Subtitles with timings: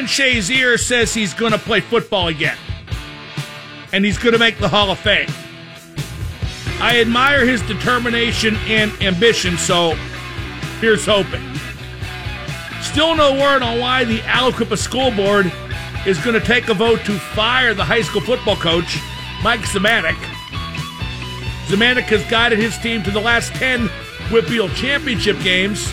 [0.00, 2.56] Ryan Shazier says he's going to play football again,
[3.92, 5.28] and he's going to make the Hall of Fame.
[6.80, 9.90] I admire his determination and ambition, so
[10.80, 11.42] here's hoping.
[12.80, 15.52] Still no word on why the Aliquippa School Board
[16.06, 18.96] is going to take a vote to fire the high school football coach,
[19.42, 20.16] Mike Zmijanac.
[21.66, 23.86] Zmijanac has guided his team to the last 10
[24.30, 25.92] WPIAL championship games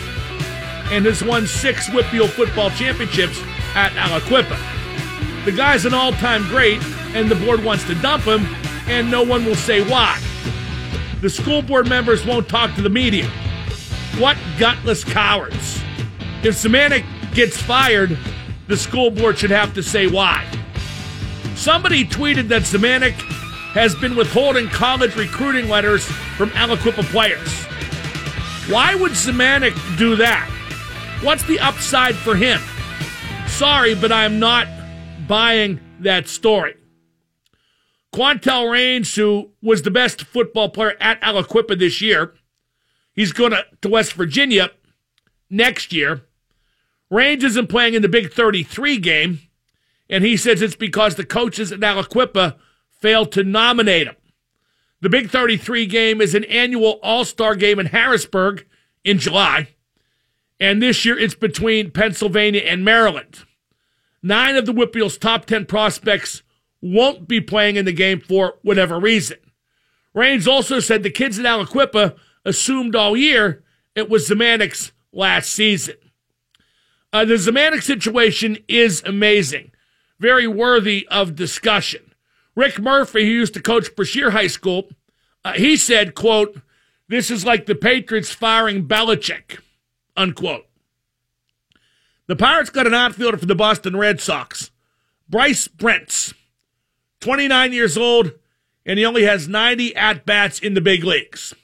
[0.90, 3.38] and has won six WPIAL football championships
[3.74, 5.44] at Aliquippa.
[5.44, 6.82] The guy's an all time great,
[7.14, 8.46] and the board wants to dump him,
[8.86, 10.20] and no one will say why.
[11.20, 13.28] The school board members won't talk to the media.
[14.18, 15.80] What gutless cowards.
[16.42, 17.04] If Zmijanac
[17.34, 18.16] gets fired,
[18.66, 20.46] the school board should have to say why.
[21.54, 23.12] Somebody tweeted that Zmijanac
[23.72, 26.04] has been withholding college recruiting letters
[26.36, 27.64] from Aliquippa players.
[28.70, 30.48] Why would Zmijanac do that?
[31.22, 32.60] What's the upside for him?
[33.58, 34.68] Sorry, but I'm not
[35.26, 36.76] buying that story.
[38.14, 42.34] Kwantel Raines, who was the best football player at Aliquippa this year,
[43.14, 44.70] he's going to, to West Virginia
[45.50, 46.22] next year.
[47.10, 49.40] Raines isn't playing in the Big 33 game,
[50.08, 52.54] and he says it's because the coaches at Aliquippa
[53.00, 54.14] failed to nominate him.
[55.00, 58.68] The Big 33 game is an annual All Star game in Harrisburg
[59.02, 59.70] in July,
[60.60, 63.44] and this year it's between Pennsylvania and Maryland.
[64.22, 66.42] Nine of the WPIAL's top 10 prospects
[66.80, 69.38] won't be playing in the game for whatever reason.
[70.14, 73.62] Raines also said the kids at Aliquippa assumed all year
[73.94, 75.96] it was Zmijanac's last season.
[77.12, 79.70] Uh, the Zmijanac situation is amazing,
[80.18, 82.14] very worthy of discussion.
[82.54, 84.88] Rick Murphy, who used to coach Brashear High School,
[85.44, 86.60] uh, he said, quote,
[87.08, 89.60] this is like the Patriots firing Belichick,
[90.18, 90.66] unquote.
[92.26, 94.70] The Pirates got an outfielder for the Boston Red Sox,
[95.28, 96.34] Bryce Brentz,
[97.20, 98.32] 29 years old,
[98.84, 101.54] and he only has 90 at bats in the big leagues.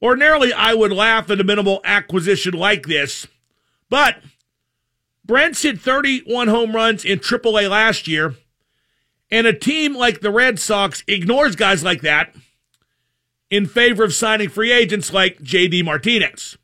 [0.00, 3.26] Ordinarily, I would laugh at a minimal acquisition like this,
[3.90, 4.18] but
[5.26, 8.36] Brentz hit 31 home runs in AAA last year,
[9.30, 12.34] and a team like the Red Sox ignores guys like that
[13.50, 16.56] in favor of signing free agents like JD Martinez.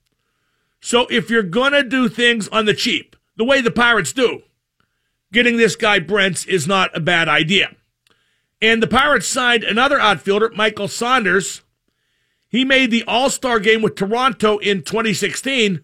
[0.85, 4.43] So if you're going to do things on the cheap, the way the Pirates do,
[5.33, 7.75] getting this guy Brentz is not a bad idea.
[8.61, 11.63] And the Pirates signed another outfielder, Michael Saunders.
[12.51, 15.81] He made the All Star game with Toronto in 2016,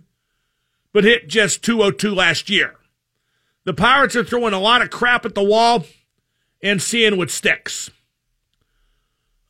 [0.93, 2.77] but hit just 202 last year.
[3.65, 5.87] The Pirates are throwing a lot of crap at the wall
[6.63, 7.91] and seeing what sticks.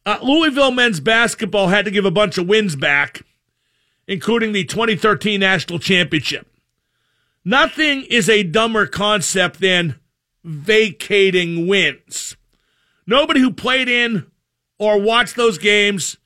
[0.06, 3.24] Uh, Louisville men's basketball had to give a bunch of wins back,
[4.10, 6.48] including the 2013 national championship.
[7.44, 10.00] Nothing is a dumber concept than
[10.42, 12.36] vacating wins.
[13.06, 14.26] Nobody who played in
[14.80, 16.16] or watched those games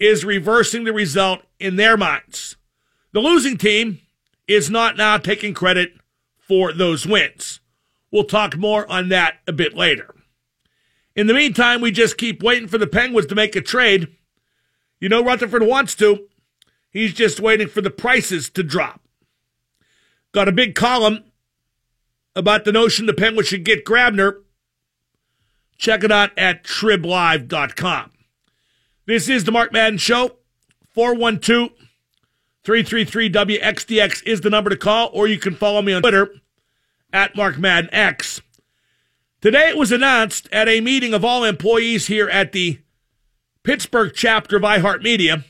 [0.00, 2.56] is reversing the result in their minds.
[3.12, 4.00] The losing team
[4.48, 5.92] is not now taking credit
[6.38, 7.60] for those wins.
[8.10, 10.14] We'll talk more on that a bit later.
[11.14, 14.08] In the meantime, we just keep waiting for the Penguins to make a trade.
[15.00, 16.28] You know, Rutherford wants to.
[16.96, 19.02] He's just waiting for the prices to drop.
[20.32, 21.24] Got a big column
[22.34, 24.36] about the notion the Penguins should get Grabner.
[25.76, 28.12] Check it out at triblive.com.
[29.04, 30.36] This is the Mark Madden Show.
[30.94, 31.72] 412
[32.64, 36.30] 333 WXDX is the number to call, or you can follow me on Twitter
[37.12, 38.40] at Mark Madden X.
[39.42, 42.78] Today it was announced at a meeting of all employees here at the
[43.64, 45.44] Pittsburgh chapter of iHeartMedia.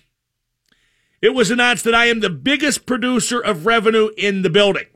[1.23, 4.87] It was announced that I am the biggest producer of revenue in the building.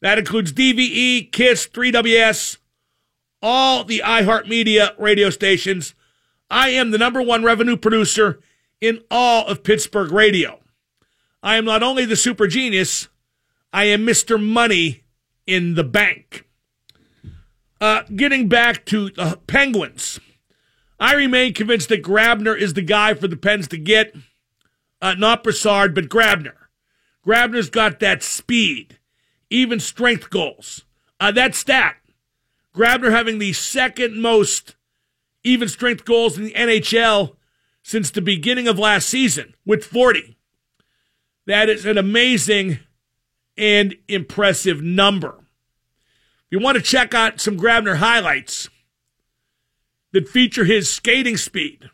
[0.00, 2.58] That includes DVE, KISS, 3WS,
[3.42, 5.94] all the iHeartMedia radio stations.
[6.50, 8.40] I am the number one revenue producer
[8.80, 10.60] in all of Pittsburgh radio.
[11.42, 13.08] I am not only the super genius,
[13.72, 14.42] I am Mr.
[14.42, 15.04] Money
[15.46, 16.46] in the bank.
[17.80, 20.20] Uh, getting back to the Penguins,
[21.00, 24.14] I remain convinced that Grabner is the guy for the Pens to get.
[25.04, 26.54] Uh, not Brassard, but Grabner.
[27.26, 28.98] Grabner's got that speed,
[29.50, 30.86] even strength goals.
[31.20, 31.96] Uh, that stat,
[32.74, 34.76] Grabner having the second most
[35.42, 37.36] even strength goals in the NHL
[37.82, 40.38] since the beginning of last season with 40.
[41.46, 42.78] That is an amazing
[43.58, 45.44] and impressive number
[46.46, 48.70] If you want to check out some Grabner highlights
[50.12, 51.90] that feature his skating speed,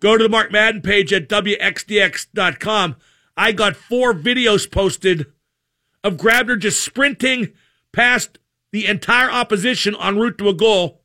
[0.00, 2.96] go to the Mark Madden page at WXDX.com.
[3.36, 5.26] I got four videos posted
[6.02, 7.52] of Grabner just sprinting
[7.92, 8.38] past
[8.72, 11.02] the entire opposition en route to a goal,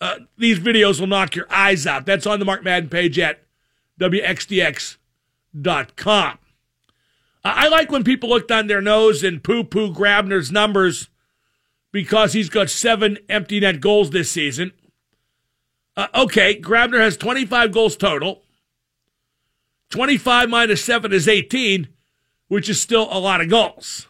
[0.00, 2.06] uh, these videos will knock your eyes out.
[2.06, 3.42] That's on the Mark Madden page at
[4.00, 4.98] WXDX.com.
[7.44, 11.08] I like when people look down their nose and poo poo Grabner's numbers
[11.92, 14.72] because he's got seven empty net goals this season.
[15.98, 18.44] Uh, okay, Grabner has 25 goals total.
[19.90, 21.88] 25 minus 7 is 18,
[22.46, 24.06] which is still a lot of goals.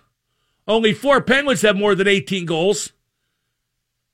[0.66, 2.92] Only four Penguins have more than 18 goals,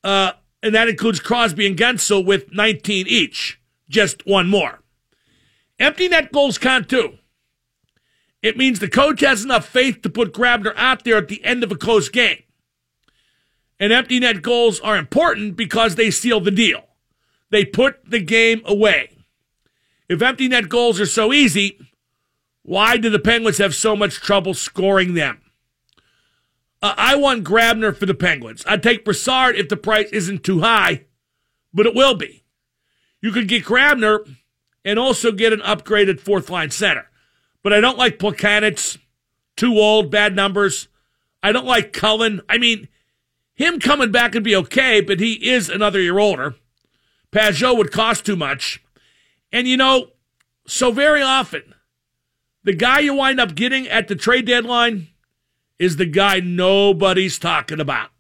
[0.05, 4.81] uh, and that includes Crosby and Guentzel with 19 each, just one more.
[5.81, 7.19] Empty net goals count too.
[8.41, 11.65] It means the coach has enough faith to put Grabner out there at the end
[11.65, 12.45] of a close game.
[13.81, 16.85] And empty net goals are important because they seal the deal.
[17.55, 19.11] They put the game away.
[20.09, 21.79] If empty net goals are so easy,
[22.63, 25.41] why do the Penguins have so much trouble scoring them?
[26.83, 28.65] Uh, I want Grabner for the Penguins.
[28.67, 31.05] I'd take Brassard if the price isn't too high,
[31.73, 32.43] but it will be.
[33.21, 34.29] You could get Grabner
[34.85, 37.09] and also get an upgraded fourth line center.
[37.63, 38.99] But I don't like Plekanec.
[39.55, 40.89] Too old, bad numbers.
[41.41, 42.41] I don't like Cullen.
[42.49, 42.89] I mean,
[43.55, 46.57] him coming back would be okay, but he is another year older.
[47.35, 48.83] Pageau would cost too much.
[49.53, 50.11] And you know,
[50.67, 51.75] so very often,
[52.63, 55.09] the guy you wind up getting at the trade deadline
[55.79, 58.11] is the guy nobody's talking about.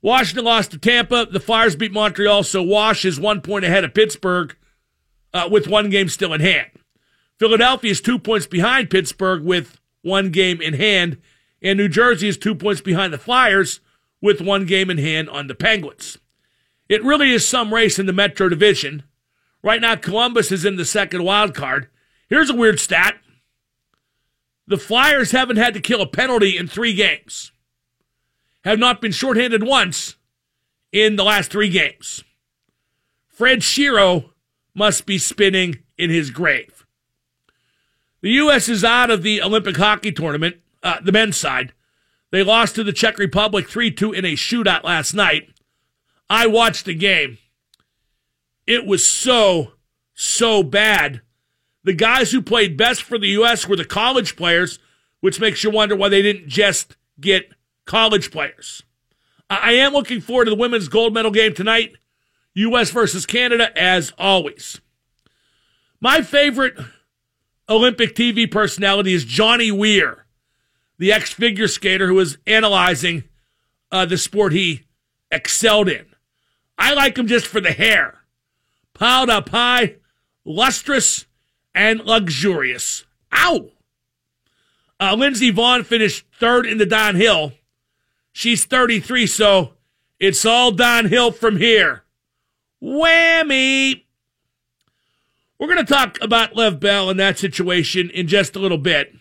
[0.00, 1.26] Washington lost to Tampa.
[1.30, 4.56] The Flyers beat Montreal, so Wash is one point ahead of Pittsburgh
[5.32, 6.70] uh, with one game still in hand.
[7.38, 11.18] Philadelphia is two points behind Pittsburgh with one game in hand,
[11.60, 13.80] and New Jersey is two points behind the Flyers
[14.20, 16.18] with one game in hand on the Penguins.
[16.92, 19.04] It really is some race in the Metro Division.
[19.62, 21.88] Right now, Columbus is in the second wild card.
[22.28, 23.14] Here's a weird stat
[24.66, 27.50] the Flyers haven't had to kill a penalty in three games,
[28.64, 30.16] have not been shorthanded once
[30.92, 32.24] in the last three games.
[33.26, 34.28] Fred Shero
[34.74, 36.84] must be spinning in his grave.
[38.20, 38.68] The U.S.
[38.68, 41.72] is out of the Olympic hockey tournament, uh, the men's side.
[42.30, 45.51] They lost to the Czech Republic 3 2 in a shootout last night.
[46.32, 47.36] I watched the game.
[48.66, 49.72] It was so,
[50.14, 51.20] so bad.
[51.84, 53.68] The guys who played best for the U.S.
[53.68, 54.78] were the college players,
[55.20, 57.52] which makes you wonder why they didn't just get
[57.84, 58.82] college players.
[59.50, 61.96] I am looking forward to the women's gold medal game tonight,
[62.54, 62.90] U.S.
[62.90, 64.80] versus Canada, as always.
[66.00, 66.78] My favorite
[67.68, 70.24] Olympic TV personality is Johnny Weir,
[70.96, 73.24] the ex figure skater who is analyzing
[73.90, 74.86] uh, the sport he
[75.30, 76.06] excelled in.
[76.78, 78.20] I like him just for the hair.
[78.94, 79.96] Piled up high,
[80.44, 81.26] lustrous,
[81.74, 83.04] and luxurious.
[83.32, 83.70] Ow!
[85.00, 87.52] Uh, Lindsey Vonn finished third in the downhill.
[88.32, 89.74] She's 33, so
[90.18, 92.04] it's all downhill from here.
[92.82, 94.04] Whammy!
[95.58, 99.14] We're going to talk about Le'Veon Bell and that situation in just a little bit.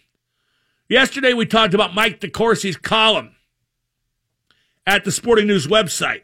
[0.89, 3.36] Yesterday, we talked about Mike DeCourcy's column
[4.86, 6.24] at the Sporting News website,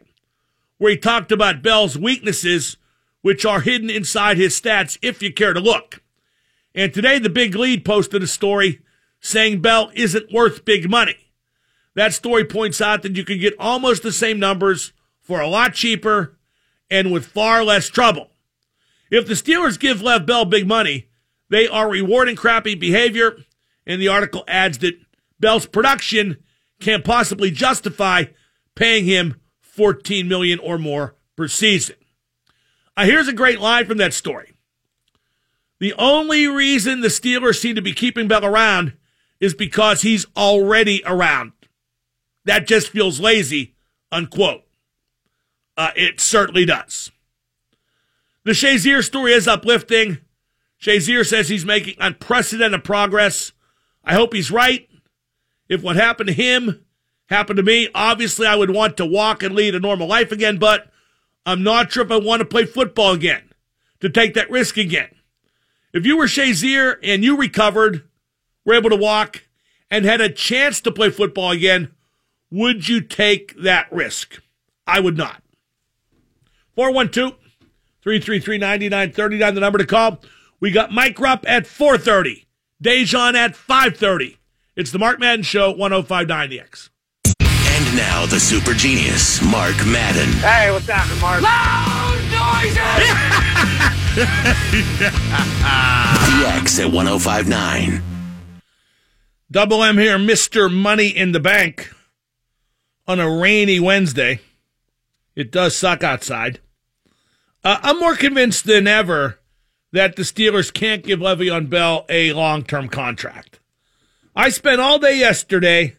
[0.78, 2.78] where he talked about Bell's weaknesses,
[3.22, 6.04] which are hidden inside his stats if you care to look.
[6.76, 8.82] And today, the Big Lead posted a story
[9.20, 11.16] saying Bell isn't worth big money.
[11.96, 15.74] That story points out that you can get almost the same numbers for a lot
[15.74, 16.38] cheaper
[16.92, 18.30] and with far less trouble.
[19.10, 21.08] If the Steelers give Le'Veon Bell big money,
[21.50, 23.38] they are rewarding crappy behavior,
[23.86, 25.00] and the article adds that
[25.40, 26.38] Bell's production
[26.80, 28.26] can't possibly justify
[28.76, 29.40] paying him
[29.78, 31.96] 14 million or more per season.
[32.98, 34.54] Uh, here's a great line from that story.
[35.80, 38.94] The only reason the Steelers seem to be keeping Bell around
[39.40, 41.52] is because he's already around.
[42.46, 43.76] That just feels lazy,
[44.12, 44.64] unquote.
[45.78, 47.12] Uh, it certainly does.
[48.46, 50.18] The Shazier story is uplifting.
[50.82, 53.52] Shazier says he's making unprecedented progress.
[54.04, 54.90] I hope he's right.
[55.70, 56.84] If what happened to him
[57.28, 60.58] happened to me, obviously I would want to walk and lead a normal life again,
[60.58, 60.92] but
[61.46, 63.54] I'm not sure if I want to play football again,
[64.02, 65.10] to take that risk again.
[65.94, 68.04] If you were Shazier and you recovered,
[68.66, 69.44] were able to walk,
[69.90, 71.94] and had a chance to play football again,
[72.52, 74.42] would you take that risk?
[74.86, 75.42] I would not.
[76.76, 77.34] 412
[78.04, 80.22] 333 9939, the number to call.
[80.60, 82.48] We got Mike Rupp at 430,
[82.84, 84.38] Dejan at 530.
[84.76, 86.90] It's the Mark Madden Show, 1059 The X.
[87.98, 90.32] And now the super genius, Mark Madden.
[90.34, 91.42] Hey, what's happening, Mark?
[91.42, 92.76] Loud noises!
[96.32, 98.04] the X at 1059.
[99.50, 100.72] Double M here, Mr.
[100.72, 101.92] Money in the Bank
[103.08, 104.42] on a rainy Wednesday.
[105.36, 106.60] It does suck outside.
[107.64, 109.40] Uh, I'm more convinced than ever
[109.92, 113.60] that the Steelers can't give Le'Veon Bell a long term contract.
[114.36, 115.96] I spent all day yesterday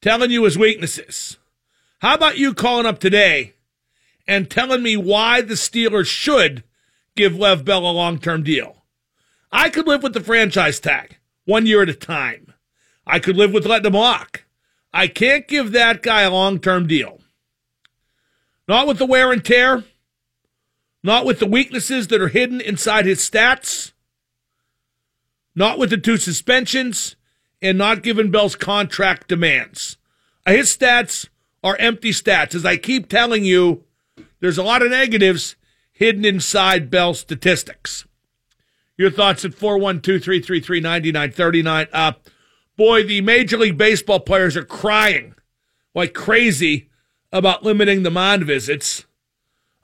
[0.00, 1.38] telling you his weaknesses.
[2.00, 3.52] How about you calling up today
[4.26, 6.64] and telling me why the Steelers should
[7.14, 8.84] give Le'Veon Bell a long term deal?
[9.52, 12.54] I could live with the franchise tag one year at a time.
[13.06, 14.44] I could live with letting him walk.
[14.94, 17.20] I can't give that guy a long term deal.
[18.66, 19.84] Not with the wear and tear,
[21.02, 23.92] not with the weaknesses that are hidden inside his stats,
[25.54, 27.16] not with the two suspensions,
[27.60, 29.98] and not given Bell's contract demands.
[30.46, 31.28] His stats
[31.62, 32.54] are empty stats.
[32.54, 33.84] As I keep telling you,
[34.40, 35.56] there's a lot of negatives
[35.92, 38.06] hidden inside Bell statistics.
[38.96, 41.88] Your thoughts at 412 333 9939.
[41.92, 42.12] Uh,
[42.76, 45.34] boy, the Major League Baseball players are crying
[45.94, 46.88] like crazy
[47.32, 49.04] about limiting the mound visits.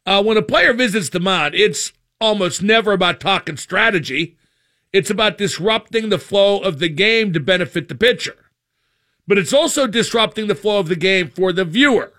[0.04, 4.36] Uh, when a player visits the mound, it's almost never about talking strategy.
[4.92, 8.36] It's about disrupting the flow of the game to benefit the pitcher.
[9.26, 12.12] But it's also disrupting the flow of the game for the viewer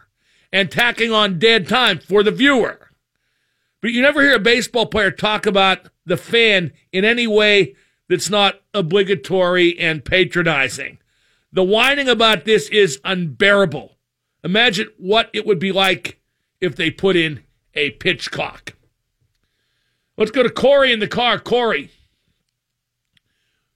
[0.51, 2.91] and tacking on dead time for the viewer.
[3.81, 7.75] But you never hear a baseball player talk about the fan in any way
[8.09, 10.99] that's not obligatory and patronizing.
[11.51, 13.97] The whining about this is unbearable.
[14.43, 16.19] Imagine what it would be like
[16.59, 18.73] if they put in a pitch clock.
[20.17, 21.39] Let's go to Corey in the car.
[21.39, 21.91] Corey,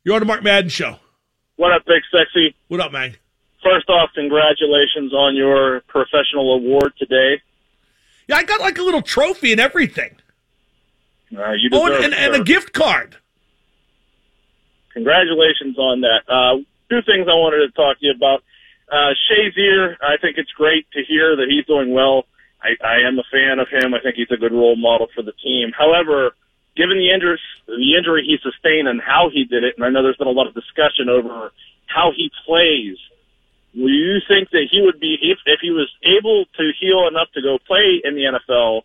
[0.04, 0.98] you're on the Mark Madden show.
[1.56, 2.56] What up, Big Sexy?
[2.68, 3.16] What up, man?
[3.63, 7.41] First off, congratulations on your professional award today.
[8.27, 10.15] Yeah, I got like a little trophy and everything.
[11.36, 13.18] Uh, you Oh, and, and, and a gift card.
[14.94, 16.22] Congratulations on that.
[16.27, 16.58] Uh,
[16.89, 18.44] two things I wanted to talk to you about.
[18.91, 22.25] Uh, Shazier, I think it's great to hear that he's doing well.
[22.62, 23.94] I, I am a fan of him.
[23.94, 25.72] I think he's a good role model for the team.
[25.77, 26.32] However,
[26.75, 30.03] given the injury, the injury he sustained and how he did it, and I know
[30.03, 31.51] there's been a lot of discussion over
[31.88, 32.98] how he plays,
[33.75, 37.28] will you think that he would be, if, if he was able to heal enough
[37.34, 38.82] to go play in the NFL,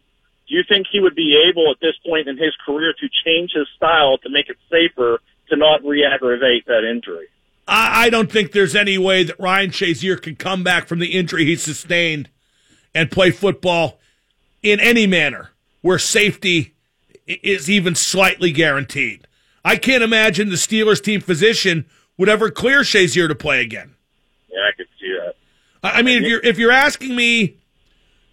[0.49, 3.53] do you think he would be able at this point in his career to change
[3.53, 7.27] his style to make it safer to not re-aggravate that injury?
[7.67, 11.15] I, I don't think there's any way that Ryan Shazier can come back from the
[11.19, 12.31] injury he sustained
[12.95, 13.99] and play football
[14.63, 15.51] in any manner
[15.83, 16.75] where safety
[17.27, 19.27] is even slightly guaranteed.
[19.65, 23.95] I can't imagine the Steelers team physician would ever clear Shazier to play again.
[24.49, 25.35] Yeah, I could see that.
[25.95, 27.57] I mean, if you're if you're asking me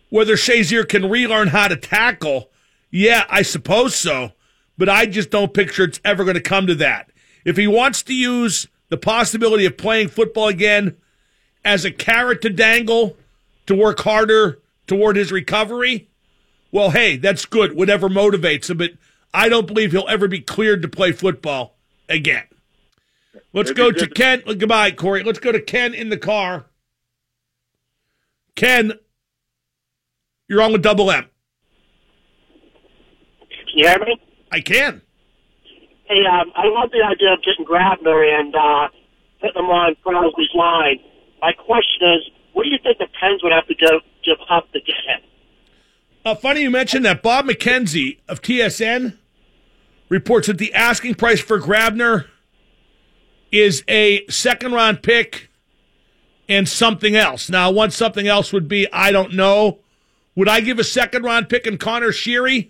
[0.10, 2.50] whether Shazier can relearn how to tackle,
[2.92, 4.32] yeah, I suppose so.
[4.78, 7.12] But I just don't picture it's ever going to come to that.
[7.46, 10.98] If he wants to use the possibility of playing football again
[11.66, 13.18] as a carrot to dangle
[13.68, 16.10] to work harder toward his recovery,
[16.72, 17.76] well, hey, that's good.
[17.76, 18.78] Whatever motivates him.
[18.78, 18.92] But
[19.34, 21.76] I don't believe he'll ever be cleared to play football
[22.10, 22.46] again.
[23.54, 24.42] Let's It'd go to Ken.
[24.46, 25.24] Goodbye, Corey.
[25.24, 26.66] Let's go to Ken in the car.
[28.56, 28.94] Ken,
[30.48, 31.26] you're on with Double M.
[33.50, 34.22] Can you hear me?
[34.52, 35.02] I can.
[36.06, 38.88] Hey, um, I love the idea of getting Grabner and uh,
[39.42, 41.00] putting him on Crosby's line.
[41.42, 44.72] My question is, what do you think the Pens would have to go give up
[44.74, 45.22] to get him?
[46.26, 47.24] Uh, funny you mentioned that.
[47.24, 49.18] Bob McKenzie of TSN
[50.08, 52.28] reports that the asking price for Grabner
[53.52, 55.50] is a second round pick
[56.48, 57.50] and something else.
[57.50, 59.80] Now, what something else would be, I don't know.
[60.36, 62.70] Would I give a second round pick in Connor Sheary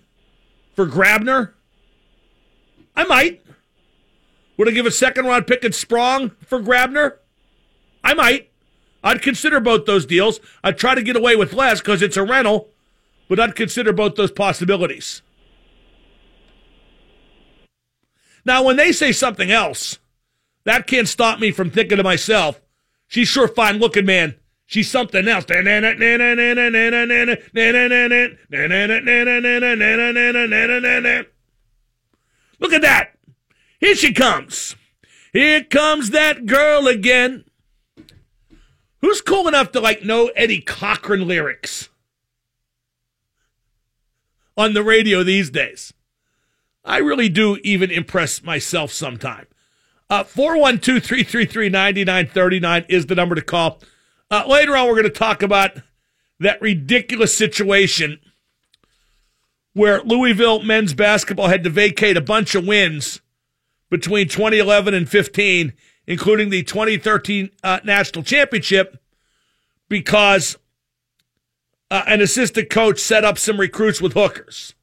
[0.75, 1.53] for Grabner?
[2.95, 3.41] I might.
[4.57, 7.17] Would I give a second round pick in Sprong for Grabner?
[8.03, 8.49] I might.
[9.03, 10.39] I'd consider both those deals.
[10.63, 12.69] I'd try to get away with less because it's a rental,
[13.27, 15.21] but I'd consider both those possibilities.
[18.45, 19.99] Now, when they say something else,
[20.65, 22.61] that can't stop me from thinking to myself,
[23.07, 24.35] she's sure fine looking, man.
[24.65, 25.45] She's something else.
[32.59, 33.11] Look at that.
[33.79, 34.75] Here she comes.
[35.33, 37.43] Here comes that girl again.
[39.01, 41.89] Who's cool enough to like know Eddie Cochran lyrics
[44.55, 45.93] on the radio these days?
[46.85, 49.47] I really do even impress myself sometime.
[50.13, 53.79] Uh, 412 333 9939 is the number to call.
[54.29, 55.71] Uh, later on, we're going to talk about
[56.39, 58.19] that ridiculous situation
[59.73, 63.21] where Louisville men's basketball had to vacate a bunch of wins
[63.89, 65.73] between 2011 and 15
[66.05, 69.01] including the 2013 uh, national championship,
[69.89, 70.57] because
[71.89, 74.75] uh, an assistant coach set up some recruits with hookers.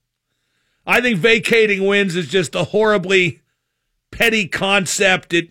[0.86, 3.39] I think vacating wins is just a horribly
[4.20, 5.32] petty concept.
[5.32, 5.48] It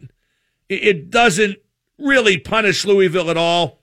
[0.69, 1.57] it doesn't
[1.97, 3.81] really punish Louisville at all.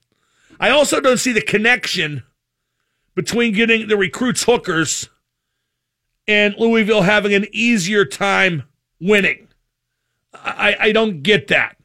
[0.61, 2.23] I also don't see the connection
[3.17, 5.11] between getting the recruits hookers
[6.29, 8.63] and Louisville having an easier time
[9.01, 9.49] winning.
[10.33, 11.77] I, I don't get that.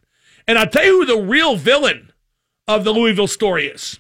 [0.48, 2.12] And I'll tell you who the real villain
[2.68, 4.00] of the Louisville story is.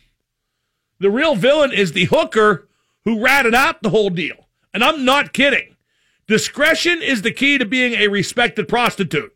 [0.99, 2.67] The real villain is the hooker
[3.03, 4.47] who ratted out the whole deal.
[4.73, 5.75] And I'm not kidding.
[6.31, 9.35] Discretion is the key to being a respected prostitute.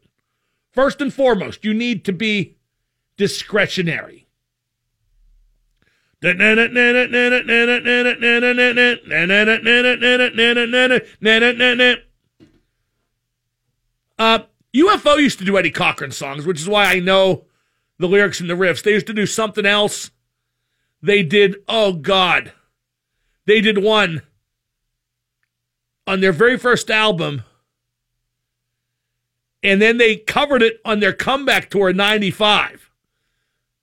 [0.71, 2.55] First and foremost, you need to be
[3.17, 4.27] discretionary.
[6.23, 6.29] Uh,
[14.73, 17.43] UFO used to do Eddie Cochran songs, which is why I know
[17.99, 18.81] the lyrics and the riffs.
[18.81, 20.11] They used to do something else.
[21.01, 22.53] They did, oh God,
[23.45, 24.21] they did one
[26.07, 27.43] on their very first album
[29.65, 32.91] and then they covered it on their comeback tour in 95.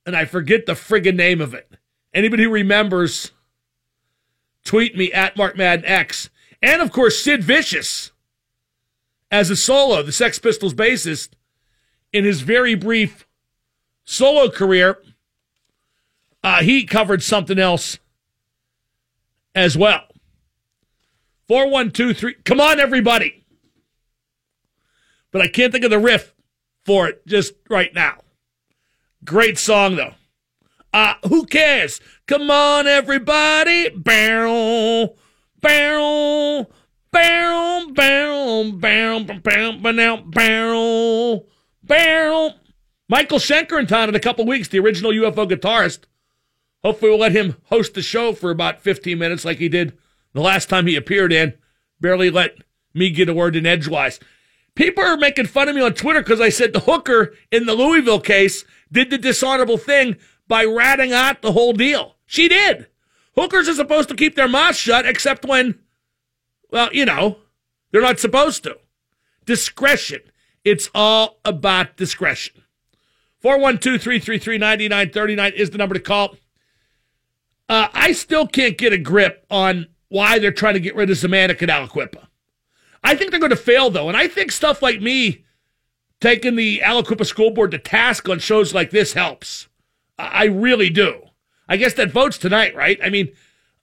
[0.06, 1.72] And I forget the friggin' name of it.
[2.14, 3.32] Anybody who remembers,
[4.64, 6.30] tweet me at Mark Madden X.
[6.62, 8.12] And of course, Sid Vicious
[9.28, 11.30] as a solo, the Sex Pistols bassist,
[12.12, 13.26] in his very brief
[14.04, 14.98] solo career,
[16.44, 17.98] uh, he covered something else
[19.52, 20.04] as well.
[21.52, 22.34] 4123.
[22.44, 23.42] Come on, everybody
[25.32, 26.34] but I can't think of the riff
[26.84, 28.18] for it just right now.
[29.24, 30.14] Great song though.
[30.92, 32.00] Uh, who cares?
[32.26, 33.88] Come on, everybody.
[33.88, 35.16] Barrel,
[35.60, 36.70] barrel,
[37.10, 41.48] barrel, barrel, barrel, barrel, barrel, barrel,
[41.82, 42.54] barrel.
[43.08, 46.04] Michael Schenker in town in a couple weeks, the original UFO guitarist.
[46.84, 49.96] Hopefully, we'll let him host the show for about 15 minutes like he did
[50.32, 51.54] the last time he appeared in.
[52.00, 52.56] Barely let
[52.94, 54.18] me get a word in edgewise.
[54.74, 57.74] People are making fun of me on Twitter because I said the hooker in the
[57.74, 60.16] Louisville case did the dishonorable thing
[60.48, 62.16] by ratting out the whole deal.
[62.26, 62.86] She did.
[63.36, 65.78] Hookers are supposed to keep their mouths shut except when,
[66.70, 67.38] well, you know,
[67.90, 68.78] they're not supposed to.
[69.44, 70.20] Discretion.
[70.64, 72.62] It's all about discretion.
[73.40, 76.36] 412 333 9939 is the number to call.
[77.68, 81.16] Uh, I still can't get a grip on why they're trying to get rid of
[81.16, 82.26] Zmijanac and Aliquippa.
[83.02, 84.08] I think they're going to fail, though.
[84.08, 85.44] And I think stuff like me
[86.20, 89.68] taking the Aliquippa School Board to task on shows like this helps.
[90.18, 91.22] I really do.
[91.66, 92.98] I guess that votes tonight, right?
[93.02, 93.32] I mean,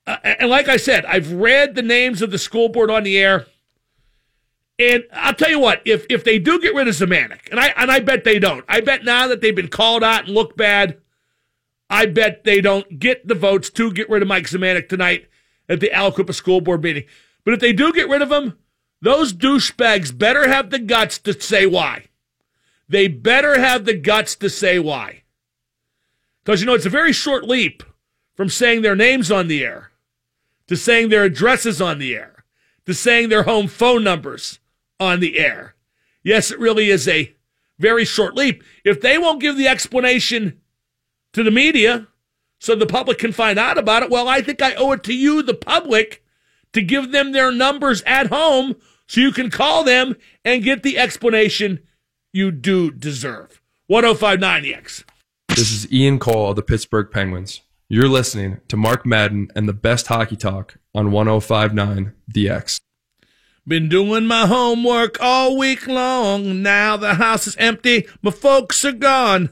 [0.06, 3.18] uh, and like I said, I've read the names of the school board on the
[3.18, 3.48] air.
[4.78, 7.74] And I'll tell you what, if if they do get rid of Zmijanac, and I
[7.76, 8.64] and I bet they don't.
[8.70, 11.00] I bet now that they've been called out and look bad,
[11.90, 15.28] I bet they don't get the votes to get rid of Mike Zmijanac tonight
[15.70, 17.06] at the Aliquippa School Board meeting.
[17.46, 18.58] But if they do get rid of him,
[19.02, 22.06] those douchebags better have the guts to say why.
[22.90, 25.24] They better have the guts to say why.
[26.44, 27.84] Because, you know, it's a very short leap
[28.36, 29.92] from saying their names on the air
[30.68, 32.44] to saying their addresses on the air
[32.86, 34.60] to saying their home phone numbers
[35.00, 35.76] on the air.
[36.24, 37.34] Yes, it really is a
[37.78, 38.64] very short leap.
[38.84, 40.60] If they won't give the explanation
[41.34, 42.08] to the media
[42.60, 45.14] so the public can find out about it, well, I think I owe it to
[45.14, 46.24] you, the public,
[46.74, 48.76] to give them their numbers at home
[49.08, 51.80] so you can call them and get the explanation
[52.34, 53.62] you do deserve.
[53.88, 55.04] 1059 EX.
[55.48, 57.62] This is Ian Cole of the Pittsburgh Penguins.
[57.88, 62.80] You're listening to Mark Madden and the best hockey talk on 1059 DX.
[63.66, 66.62] Been doing my homework all week long.
[66.62, 68.08] Now the house is empty.
[68.22, 69.50] My folks are gone.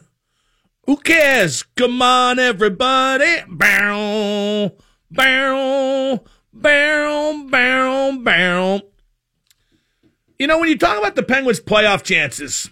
[0.88, 1.64] Who cares?
[1.76, 3.44] Come on, everybody.
[3.50, 4.80] Barrel,
[5.12, 8.82] barrel, barrel, barrel, barrel.
[10.40, 12.70] You know, when you talk about the Penguins' playoff chances,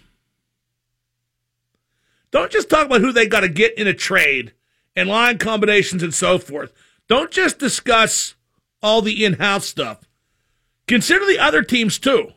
[2.30, 4.54] don't just talk about who they got to get in a trade
[4.96, 6.72] and line combinations and so forth.
[7.08, 8.34] Don't just discuss
[8.82, 10.08] all the in house stuff.
[10.88, 12.32] Consider the other teams too.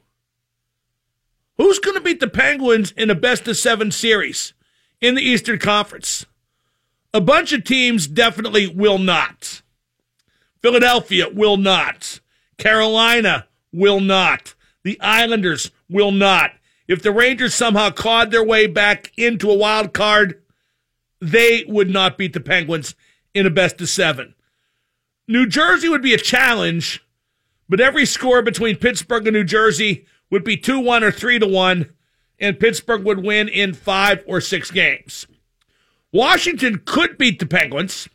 [1.58, 4.54] Who's going to beat the Penguins in a best of seven series
[5.02, 6.26] in the Eastern Conference?
[7.14, 9.62] A bunch of teams definitely will not.
[10.62, 12.20] Philadelphia will not.
[12.58, 14.54] Carolina will not.
[14.84, 16.52] The Islanders will not.
[16.88, 20.42] If the Rangers somehow clawed their way back into a wild card,
[21.22, 22.96] they would not beat the Penguins
[23.34, 24.36] in a best of seven.
[25.28, 27.04] New Jersey would be a challenge,
[27.68, 31.48] but every score between Pittsburgh and New Jersey would be 2 1 or 3 to
[31.48, 31.94] 1,
[32.40, 35.28] and Pittsburgh would win in five or six games.
[36.12, 38.10] Washington could beat the Penguins,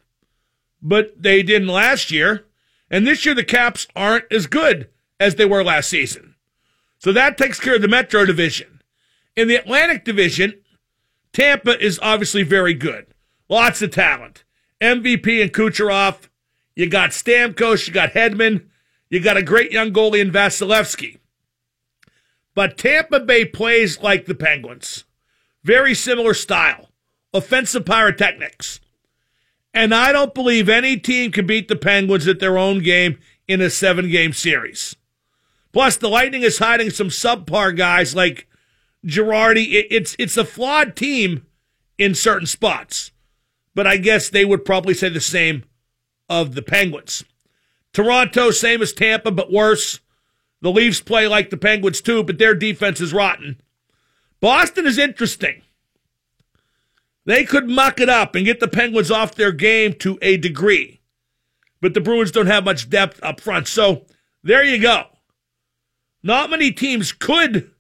[0.82, 2.46] but they didn't last year.
[2.90, 6.34] And this year, the Caps aren't as good as they were last season.
[6.98, 8.80] So that takes care of the Metro Division.
[9.36, 10.54] In the Atlantic Division,
[11.32, 13.06] Tampa is obviously very good.
[13.48, 14.44] Lots of talent.
[14.80, 16.28] MVP and Kucherov.
[16.76, 17.86] You got Stamkos.
[17.86, 18.66] You got Hedman.
[19.10, 21.18] You got a great young goalie in Vasilevskiy.
[22.54, 25.04] But Tampa Bay plays like the Penguins.
[25.62, 26.90] Very similar style.
[27.32, 28.80] Offensive pyrotechnics.
[29.72, 33.60] And I don't believe any team can beat the Penguins at their own game in
[33.60, 34.94] a seven game series.
[35.72, 38.46] Plus, the Lightning is hiding some subpar guys like
[39.04, 39.84] Girardi.
[39.90, 41.44] It's, it's a flawed team
[41.98, 43.10] in certain spots.
[43.74, 45.64] But I guess they would probably say the same
[46.28, 47.24] of the Penguins.
[47.92, 49.98] Toronto, same as Tampa, but worse.
[50.64, 53.60] The Leafs play like the Penguins too, but their defense is rotten.
[54.40, 55.60] Boston is interesting.
[57.26, 61.02] They could muck it up and get the Penguins off their game to a degree.
[61.82, 63.68] But the Bruins don't have much depth up front.
[63.68, 64.06] So
[64.42, 65.08] there you go.
[66.22, 67.70] Not many teams could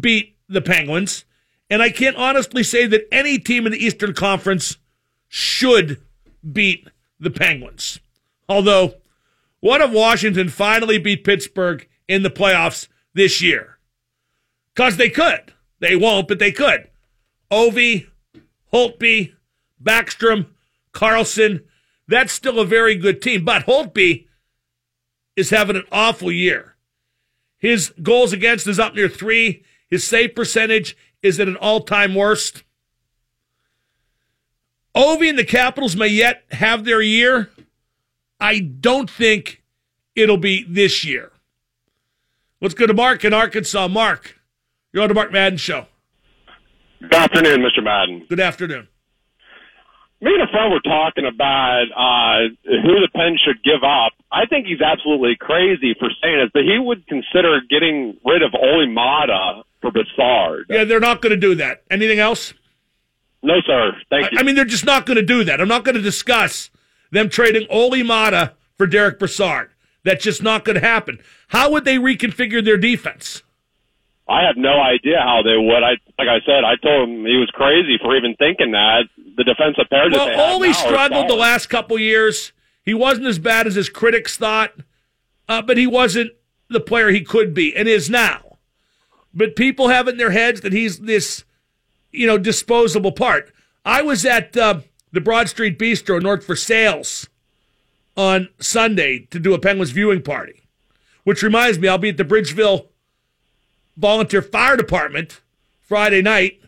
[0.00, 1.26] beat the Penguins.
[1.68, 4.78] And I can't honestly say that any team in the Eastern Conference
[5.28, 6.00] should
[6.50, 6.88] beat
[7.20, 8.00] the Penguins.
[8.48, 8.94] Although
[9.62, 13.78] what if Washington finally beat Pittsburgh in the playoffs this year?
[14.74, 15.52] Because they could.
[15.78, 16.88] They won't, but they could.
[17.48, 18.08] Ovi,
[18.72, 19.34] Holtby,
[19.80, 20.48] Backstrom,
[20.90, 21.62] Carlson.
[22.08, 23.44] That's still a very good team.
[23.44, 24.26] But Holtby
[25.36, 26.74] is having an awful year.
[27.58, 29.62] His goals against is up near three.
[29.88, 32.64] His save percentage is at an all time worst.
[34.96, 37.50] Ovi and the Capitals may yet have their year,
[38.42, 39.62] I don't think
[40.16, 41.30] it'll be this year.
[42.60, 43.86] Let's go to Mark in Arkansas.
[43.86, 44.36] Mark,
[44.92, 45.86] you're on the Mark Madden Show.
[47.00, 47.84] Good afternoon, Mr.
[47.84, 48.26] Madden.
[48.28, 48.88] Good afternoon.
[50.20, 54.12] Me and a friend were talking about uh, who the Pens should give up.
[54.32, 58.54] I think he's absolutely crazy for saying this, but he would consider getting rid of
[58.54, 60.66] Olli Maatta for Brassard.
[60.68, 61.84] Yeah, they're not going to do that.
[61.90, 62.54] Anything else?
[63.42, 63.92] No, sir.
[64.10, 64.38] Thank you.
[64.38, 65.60] I mean, they're just not going to do that.
[65.60, 66.70] I'm not going to discuss
[67.12, 69.70] them trading Olli Maatta for Derek Brassard.
[70.02, 71.20] That's just not going to happen.
[71.48, 73.42] How would they reconfigure their defense?
[74.28, 75.82] I have no idea how they would.
[75.82, 79.04] I like I said, I told him he was crazy for even thinking that.
[79.36, 82.52] The defensive pair well, Olli struggled the last couple years.
[82.82, 84.72] He wasn't as bad as his critics thought,
[85.48, 86.32] uh, but he wasn't
[86.68, 88.58] the player he could be and is now.
[89.34, 91.44] But people have in their heads that he's this,
[92.10, 93.52] you know, disposable part.
[93.84, 94.80] I was at uh,
[95.12, 97.26] the Broad Street Bistro North Versailles
[98.16, 100.62] on Sunday to do a Penguins viewing party.
[101.24, 102.88] Which reminds me, I'll be at the Bridgeville
[103.96, 105.40] Volunteer Fire Department
[105.80, 106.60] Friday night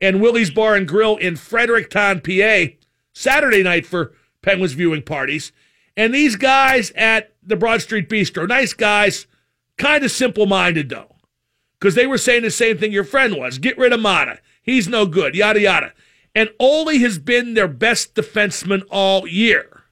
[0.00, 2.74] and Willie's Bar and Grill in Fredericktown, PA,
[3.12, 5.52] Saturday night for Penguins viewing parties.
[5.96, 9.26] And these guys at the Broad Street Bistro, nice guys,
[9.78, 11.14] kind of simple minded though,
[11.78, 14.38] because they were saying the same thing your friend was get rid of Maatta.
[14.62, 15.92] He's no good, yada, yada.
[16.34, 19.82] And Olli has been their best defenseman all year.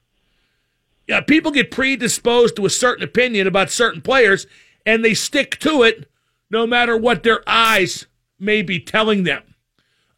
[1.07, 4.47] Yeah, people get predisposed to a certain opinion about certain players,
[4.85, 6.09] and they stick to it
[6.49, 8.07] no matter what their eyes
[8.39, 9.43] may be telling them.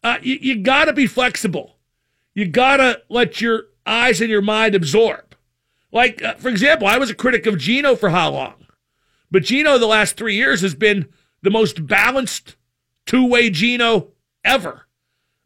[0.02, 1.76] Uh, you, you got to be flexible.
[2.34, 5.34] You got to let your eyes and your mind absorb.
[5.92, 8.66] Like, uh, for example, I was a critic of Gino for how long?
[9.30, 11.08] But Gino, the last three years, has been
[11.42, 12.56] the most balanced
[13.06, 14.12] two way Gino
[14.44, 14.86] ever.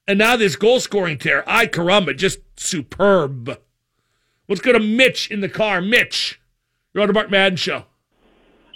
[0.08, 1.44] And now this goal scoring tear.
[1.46, 3.60] I caramba, just superb.
[4.48, 5.82] Let's go to Mitch in the car.
[5.82, 6.40] Mitch,
[6.94, 7.84] you're on the Mark Madden Show.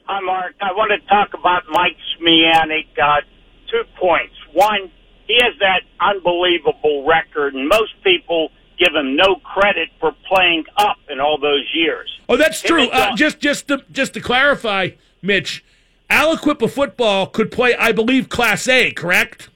[0.05, 0.55] Hi, Mark.
[0.61, 2.87] I want to talk about Mike Zmijanac.
[3.03, 3.23] Uh,
[3.71, 4.35] two points.
[4.53, 4.93] One,
[5.27, 10.99] he has that unbelievable record, and most people give him no credit for playing up
[11.09, 12.11] in all those years.
[12.29, 12.91] Oh, that's true.
[12.91, 14.91] Uh, just, just to, just to clarify,
[15.23, 15.65] Mitch,
[16.11, 19.49] Aliquippa football could play, I believe, Class A, correct?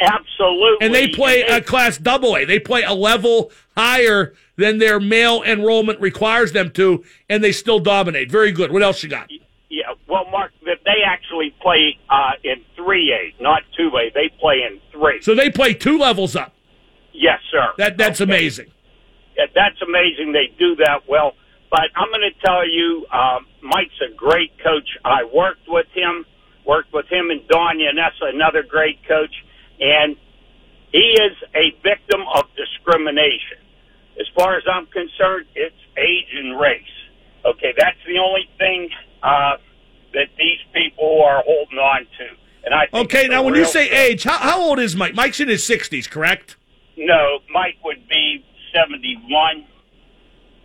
[0.00, 0.86] Absolutely.
[0.86, 2.44] And they play a class double A.
[2.44, 7.80] They play a level higher than their male enrollment requires them to, and they still
[7.80, 8.30] dominate.
[8.30, 8.72] Very good.
[8.72, 9.30] What else you got?
[9.70, 14.14] Yeah, well, Mark, they actually play uh, in 3A, not 2A.
[14.14, 15.22] They play in 3.
[15.22, 16.54] So they play two levels up.
[17.12, 17.72] Yes, sir.
[17.78, 18.30] That That's okay.
[18.30, 18.66] amazing.
[19.36, 20.32] Yeah, that's amazing.
[20.32, 21.32] They do that well.
[21.70, 24.88] But I'm going to tell you, um, Mike's a great coach.
[25.04, 26.24] I worked with him,
[26.64, 29.34] worked with him and Don Yanessa, another great coach
[29.80, 30.16] and
[30.92, 33.58] he is a victim of discrimination.
[34.20, 36.82] As far as I'm concerned, it's age and race.
[37.44, 38.88] Okay, that's the only thing
[39.22, 39.56] uh,
[40.12, 42.26] that these people are holding on to.
[42.64, 43.98] And I think Okay, now when you say fit.
[43.98, 45.14] age, how, how old is Mike?
[45.14, 46.56] Mike's in his 60s, correct?
[46.96, 49.66] no, Mike would be seventy-one.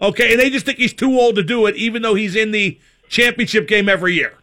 [0.01, 2.51] Okay, and they just think he's too old to do it, even though he's in
[2.51, 4.37] the championship game every year.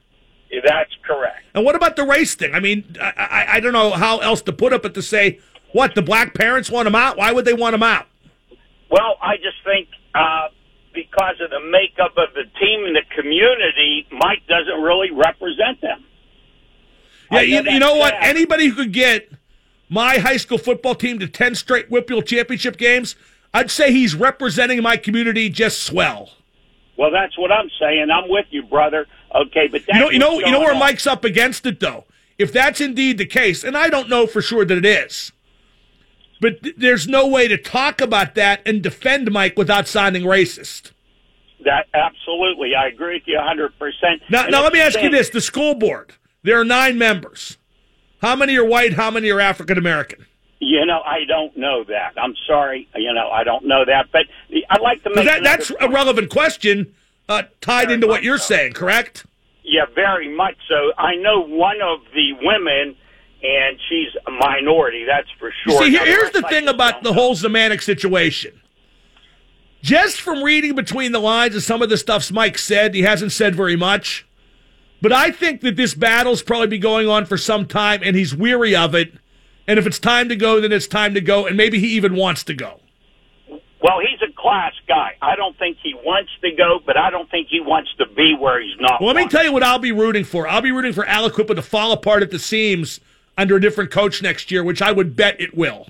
[0.51, 1.45] That's correct.
[1.55, 2.55] And what about the race thing?
[2.55, 5.41] I mean, I, I, I don't know how else to put it, but to say,
[5.73, 7.17] what, the black parents want him out?
[7.17, 8.07] Why would they want him out?
[8.91, 10.49] Well, I just think uh,
[10.95, 16.05] because of the makeup of the team and the community, Mike doesn't really represent them.
[17.31, 18.15] Yeah, you, know you know what?
[18.21, 19.31] Anybody who could get
[19.89, 23.17] my high school football team to 10 straight WPIAL championship games,
[23.53, 26.31] I'd say he's representing my community just swell.
[26.97, 28.09] Well, that's what I'm saying.
[28.11, 29.07] I'm with you, brother.
[29.37, 30.79] Okay, but You know, you know, you know where on.
[30.79, 32.05] Mike's up against it, though.
[32.39, 35.33] If that's indeed the case, and I don't know for sure that it is,
[36.41, 40.93] but th- there's no way to talk about that and defend Mike without sounding racist.
[41.65, 43.79] That absolutely, I agree with you 100.
[43.79, 46.13] percent Now, now let me ask you this: the school board.
[46.43, 47.57] There are nine members.
[48.21, 48.93] How many are white?
[48.95, 50.27] How many are African American?
[50.59, 52.15] You know, I don't know that.
[52.17, 52.89] I'm sorry.
[52.95, 54.07] You know, I don't know that.
[54.13, 54.23] But
[54.71, 56.95] I'd like to make That, that's a relevant question
[57.29, 58.45] uh, tied Very into what you're so.
[58.55, 59.27] saying, correct?
[59.65, 60.93] Yeah, very much so.
[60.97, 62.97] I know one of the women,
[63.43, 65.05] and she's a minority.
[65.05, 65.83] That's for You sure.
[65.83, 67.15] see, here- Now, here's the thing about the know.
[67.15, 68.61] whole Zmijanac situation.
[69.83, 73.33] Just from reading between the lines of some of the stuff Mike said, he hasn't
[73.33, 74.27] said very much.
[75.03, 78.35] But I think that this battle's probably be going on for some time, and he's
[78.35, 79.13] weary of it.
[79.69, 82.15] And if it's time to go, then it's time to go, and maybe he even
[82.15, 82.81] wants to go.
[83.87, 85.13] Well, he's a class guy.
[85.23, 88.35] I don't think he wants to go, but I don't think he wants to be
[88.37, 89.01] where he's not.
[89.01, 90.49] Well, let me tell you what I'll be rooting for.
[90.49, 92.99] I'll be rooting for Aliquippa to fall apart at the seams
[93.39, 95.87] under a different coach next year, which I would bet it will.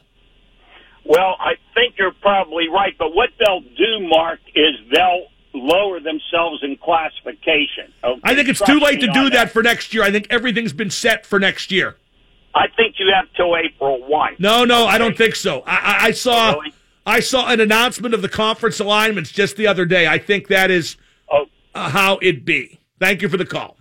[1.07, 6.63] Well, I think you're probably right, but what they'll do, Mark, is they'll lower themselves
[6.63, 7.95] in classification.
[8.05, 8.21] Okay?
[8.25, 10.03] I think it's Trust too late to do that for next year.
[10.03, 11.97] I think everything's been set for next year.
[12.55, 14.37] I think you have till April one.
[14.39, 15.63] No, no, I don't think so.
[15.67, 16.73] I, I, I saw Really?
[17.07, 20.09] I saw an announcement of the conference alignments just the other day.
[20.09, 20.97] I think that is
[21.31, 22.81] Oh, uh, how it be.
[22.99, 23.77] Thank you for the call.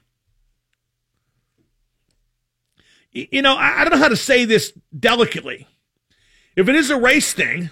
[3.11, 5.67] You know, I, don't know how to say this delicately.
[6.57, 7.69] If it is a race thing,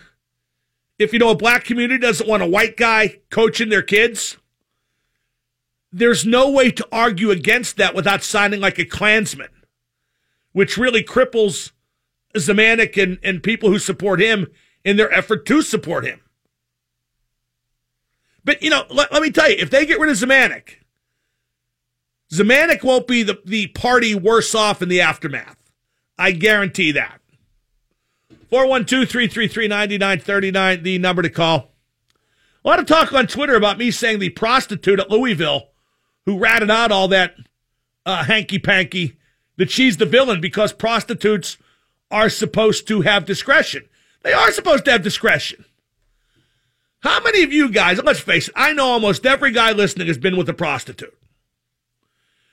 [0.97, 4.37] if you know a black community doesn't want a white guy coaching their kids,
[5.91, 9.49] there's no way to argue against that without sounding like a Klansman,
[10.53, 11.71] which really cripples
[12.35, 14.47] Zmijanac and, and people who support him
[14.83, 16.19] in their effort to support him.
[18.45, 20.75] But, you know, let, let me tell you, if they get rid of Zmijanac,
[22.31, 25.57] Zmijanac won't be the, the party worse off in the aftermath.
[26.17, 27.19] I guarantee that.
[28.49, 31.71] 412 333 9939, the number to call.
[32.63, 35.69] A lot of talk on Twitter about me saying the prostitute at Louisville
[36.25, 37.35] who ratted out all that
[38.05, 39.17] uh, hanky panky
[39.57, 41.57] that she's the villain because prostitutes
[42.09, 43.83] are supposed to have discretion.
[44.23, 45.65] They are supposed to have discretion.
[47.01, 50.17] How many of you guys, let's face it, I know almost every guy listening has
[50.17, 51.17] been with a prostitute.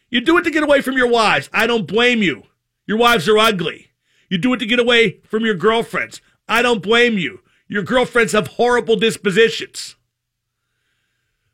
[0.08, 1.48] You do it to get away from your wives.
[1.52, 2.42] I don't blame you.
[2.86, 3.92] Your wives are ugly.
[4.28, 6.20] You do it to get away from your girlfriends.
[6.48, 7.40] I don't blame you.
[7.68, 9.94] Your girlfriends have horrible dispositions.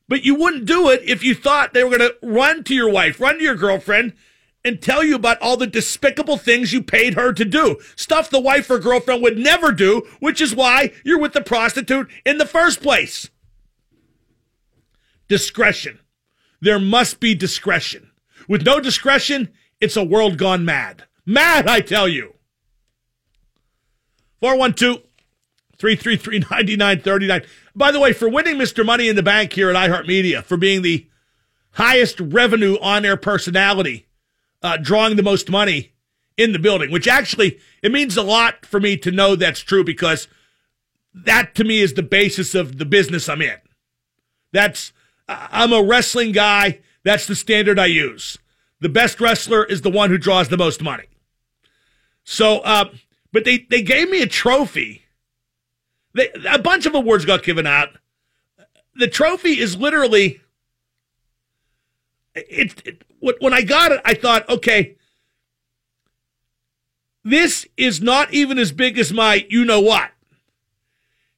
[0.09, 2.91] But you wouldn't do it if you thought they were going to run to your
[2.91, 4.15] wife, run to your girlfriend,
[4.67, 7.77] and tell you about all the despicable things you paid her to do.
[7.95, 12.11] Stuff the wife or girlfriend would never do, which is why you're with the prostitute
[12.25, 13.31] in the first place.
[15.29, 16.01] Discretion.
[16.61, 18.11] There must be discretion.
[18.49, 19.51] With no discretion,
[19.81, 21.05] it's a world gone mad.
[21.25, 22.35] Mad, I tell you.
[24.41, 25.03] 412
[25.79, 27.43] 333 9939.
[27.77, 28.85] By the way, for winning Mr.
[28.85, 31.07] Money in the Bank here at iHeartMedia, for being the
[31.73, 34.06] highest revenue on air personality,
[34.67, 35.93] uh, drawing the most money
[36.37, 39.85] in the building, which actually, it means a lot for me to know that's true
[39.85, 40.29] because
[41.15, 43.57] that to me is the basis of the business I'm in.
[44.53, 44.93] That's,
[45.29, 46.81] I'm a wrestling guy.
[47.05, 48.39] That's the standard I use.
[48.81, 51.07] The best wrestler is the one who draws the most money.
[52.25, 52.91] So, uh,
[53.33, 55.05] but they, they gave me a trophy.
[56.15, 57.91] They, a bunch of awards got given out.
[58.95, 60.41] The trophy is literally,
[62.37, 63.05] it, it,
[63.41, 64.97] when I got it, I thought, okay,
[67.25, 70.13] this is not even as big as my you know what.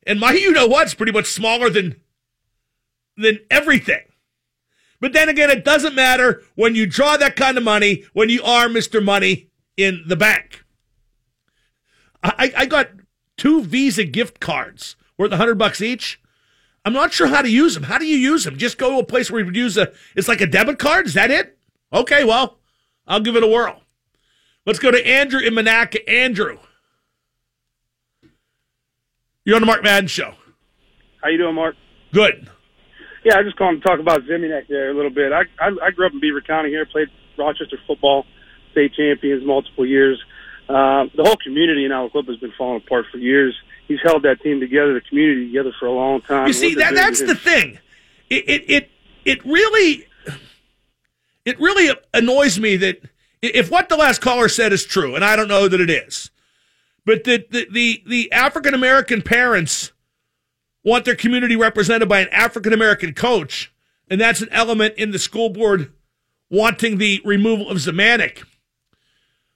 [0.07, 1.97] And my you know what's pretty much smaller than
[3.17, 4.03] than everything.
[5.01, 8.43] But then again, it doesn't matter when you draw that kind of money when you
[8.43, 9.03] are Mr.
[9.03, 10.65] Money in the bank.
[12.23, 12.91] I, I got
[13.37, 16.21] two Visa gift cards worth a hundred bucks each.
[16.88, 17.83] I'm not sure how to use them.
[17.83, 18.57] How do you use them?
[18.57, 19.92] Just go to a place where you would use a.
[20.16, 21.05] It's like a debit card.
[21.05, 21.59] Is that it?
[21.92, 22.61] Okay, well,
[23.07, 23.83] I'll give it a whirl.
[24.64, 25.98] Let's go to Andrew in Monaca.
[26.09, 26.57] Andrew,
[29.44, 30.33] you're on the Mark Madden Show.
[31.22, 31.77] How you doing, Mark?
[32.11, 32.48] Good.
[33.22, 35.31] Yeah, I just called to talk about Zmijanac there a little bit.
[35.31, 38.24] I, I I grew up in Beaver County here, played Rochester football,
[38.72, 40.18] state champions multiple years.
[40.70, 43.55] Uh, the whole community in Aliquippa has been falling apart for years.
[43.88, 46.46] He's held that team together, the community together for a long time.
[46.46, 47.79] You see, that that's the thing.
[48.31, 48.90] It it it,
[49.24, 50.07] it really
[51.44, 53.01] it really annoys me that
[53.40, 56.31] if what the last caller said is true, and I don't know that it is,
[57.07, 59.92] but that the the, the African American parents
[60.85, 63.72] want their community represented by an African American coach,
[64.11, 65.92] and that's an element in the school board
[66.51, 68.44] wanting the removal of Zmijanac.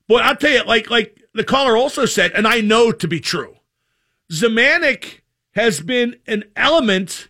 [0.09, 3.21] Boy, I'll tell you, like like the caller also said, and I know to be
[3.21, 3.57] true,
[4.33, 5.21] Zmijanac
[5.55, 7.29] has been an element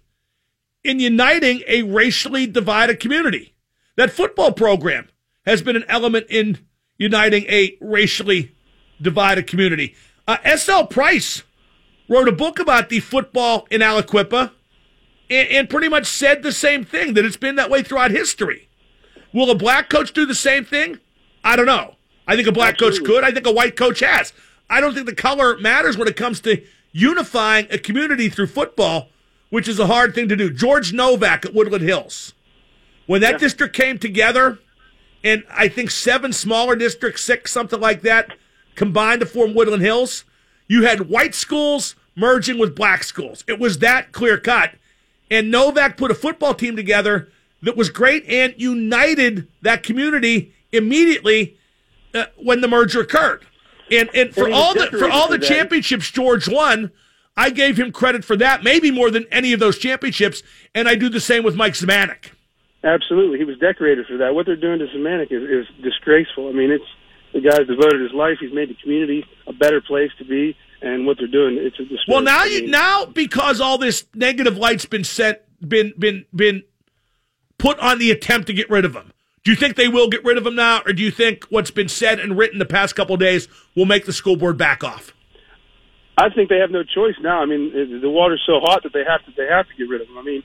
[0.84, 3.54] in uniting a racially divided community.
[3.96, 5.08] That football program
[5.44, 6.58] has been an element in
[6.98, 8.52] uniting a racially
[9.00, 9.96] divided community.
[10.28, 10.86] Uh, S.L.
[10.86, 11.42] Price
[12.08, 14.52] wrote a book about the football in Aliquippa
[15.28, 18.68] and, and pretty much said the same thing that it's been that way throughout history.
[19.32, 21.00] Will a black coach do the same thing?
[21.42, 21.96] I don't know.
[22.28, 23.24] I think a black coach could.
[23.24, 24.32] I think a white coach has.
[24.70, 26.62] I don't think the color matters when it comes to
[26.92, 29.08] unifying a community through football,
[29.50, 30.50] which is a hard thing to do.
[30.50, 32.34] George Novak at Woodland Hills.
[33.06, 34.58] When that district came together,
[35.24, 38.36] and I think seven smaller districts, six, something like that,
[38.74, 40.24] combined to form Woodland Hills,
[40.68, 43.44] you had white schools merging with black schools.
[43.46, 44.74] It was that clear cut.
[45.30, 47.30] And Novak put a football team together
[47.62, 51.56] that was great and united that community immediately
[52.14, 53.46] uh, when the merger occurred.
[53.92, 55.46] And and for And all the for all the that.
[55.46, 56.90] championships George won,
[57.36, 60.42] I gave him credit for that, maybe more than any of those championships.
[60.74, 62.30] And I do the same with Mike Zmijanac.
[62.84, 64.34] Absolutely, he was decorated for that.
[64.34, 66.48] What they're doing to Zmijanac is, is disgraceful.
[66.48, 66.84] I mean, it's
[67.32, 68.38] the guy's devoted his life.
[68.40, 71.82] He's made the community a better place to be, and what they're doing, it's a
[71.82, 72.08] disgrace.
[72.08, 76.64] Well, now you now because all this negative light's been sent, been been been
[77.58, 79.12] put on the attempt to get rid of him.
[79.44, 81.72] Do you think they will get rid of him now, or do you think what's
[81.72, 84.84] been said and written the past couple of days will make the school board back
[84.84, 85.12] off?
[86.16, 87.42] I think they have no choice now.
[87.42, 90.00] I mean, the water's so hot that they have to they have to get rid
[90.00, 90.18] of him.
[90.18, 90.42] I mean,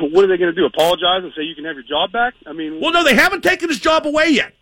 [0.00, 0.66] what are they going to do?
[0.66, 2.34] Apologize and say you can have your job back?
[2.46, 4.54] I mean, Well, no, they haven't taken his job away yet.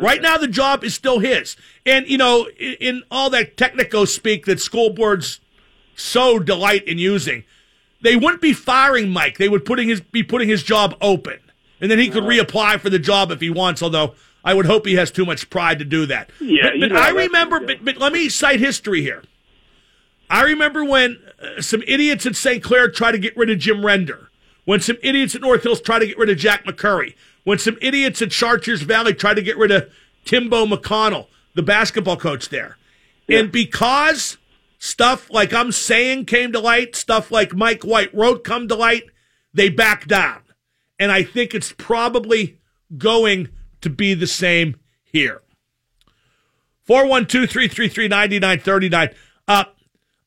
[0.00, 1.56] Right now, the job is still his.
[1.84, 5.40] And, you know, in, in all that technico speak that school boards
[5.96, 7.44] so delight in using,
[8.00, 9.38] they wouldn't be firing Mike.
[9.38, 11.40] They would putting his, be putting his job open.
[11.82, 14.14] And then he could reapply for the job if he wants, although
[14.44, 16.30] I would hope he has too much pride to do that.
[16.40, 19.24] Yeah, but, but I remember, but, but let me cite history here.
[20.30, 22.62] I remember when uh, some idiots at St.
[22.62, 24.30] Clair tried to get rid of Jim Render.
[24.64, 27.14] When some idiots at North Hills tried to get rid of Jack McCurry.
[27.42, 29.92] When some idiots at Chartiers Valley tried to get rid of
[30.24, 32.78] Timbo McConnell, the basketball coach there.
[33.28, 34.38] And because
[34.78, 39.04] stuff like I'm saying came to light, stuff like Mike White wrote come to light,
[39.52, 40.42] they backed down.
[41.02, 42.60] And I think it's probably
[42.96, 43.48] going
[43.80, 45.42] to be the same here.
[46.84, 49.10] 412 333 9939.
[49.48, 49.64] Uh,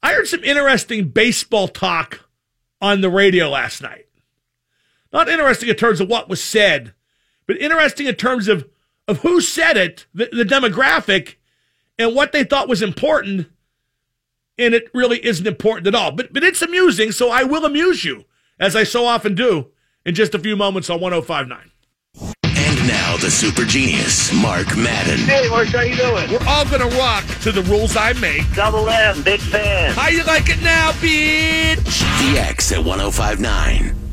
[0.03, 2.27] I heard some interesting baseball talk
[2.81, 4.07] on the radio last night.
[5.13, 6.93] Not interesting in terms of what was said,
[7.47, 8.67] but interesting in terms of,
[9.07, 11.35] of who said it, the, the demographic,
[11.97, 13.47] and what they thought was important.
[14.57, 16.11] And it really isn't important at all.
[16.11, 18.25] But, but it's amusing, so I will amuse you,
[18.59, 19.71] as I so often do,
[20.05, 21.71] in just a few moments on 1059.
[22.43, 25.17] And now the super genius, Mark Madden.
[25.25, 26.29] Hey, Mark, how you doing?
[26.31, 28.49] We're all going to rock to the rules I make.
[28.53, 29.93] Double M, big fan.
[29.93, 31.83] How you like it now, bitch?
[32.33, 34.03] The X at 1059.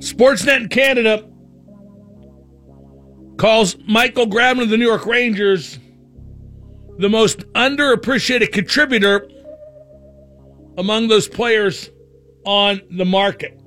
[0.00, 1.24] Sportsnet in Canada
[3.36, 5.78] calls Michael Grabner of the New York Rangers
[6.98, 9.28] the most underappreciated contributor
[10.76, 11.90] among those players
[12.44, 13.58] on the market.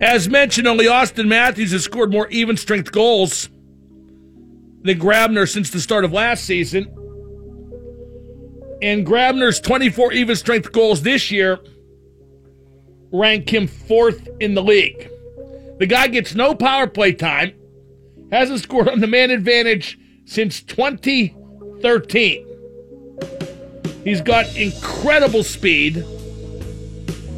[0.00, 3.48] As mentioned, only Auston Matthews has scored more even strength goals
[4.82, 6.84] than Grabner since the start of last season.
[8.82, 11.58] And Grabner's 24 even strength goals this year
[13.12, 15.08] rank him fourth in the league.
[15.78, 17.52] The guy gets no power play time,
[18.30, 20.62] hasn't scored on the man advantage since
[21.84, 22.46] 2013.
[24.04, 26.04] He's got incredible speed.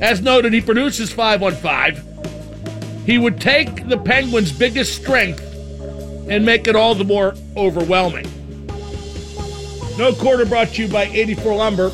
[0.00, 3.06] As noted, he produces 5 on 5.
[3.06, 5.42] He would take the Penguins' biggest strength
[6.28, 8.30] and make it all the more overwhelming.
[9.96, 11.90] No quarter brought to you by 84 Lumber.